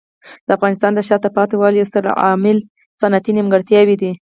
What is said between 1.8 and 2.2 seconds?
ستر